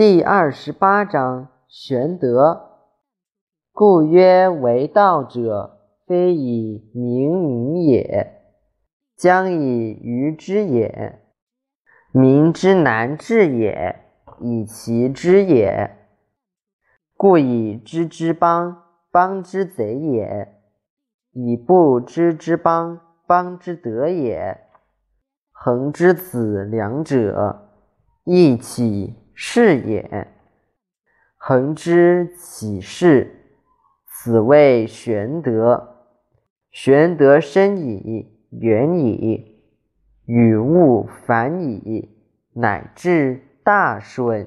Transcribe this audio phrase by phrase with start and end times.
[0.00, 2.70] 第二十八章玄德。
[3.70, 8.40] 故曰：为道者，非以明民也，
[9.14, 11.20] 将以愚之也。
[12.12, 13.94] 民之难治也，
[14.40, 15.90] 以其知也。
[17.14, 20.48] 故以知之邦，邦之贼也；
[21.32, 24.62] 以不知之邦，邦之德也。
[25.52, 27.68] 恒之子，两者，
[28.24, 30.28] 亦岂是也？
[31.38, 33.54] 恒之起事？
[34.04, 35.96] 此谓玄德。
[36.70, 39.64] 玄德深矣，远矣，
[40.26, 42.14] 与物反矣，
[42.52, 44.46] 乃至大顺。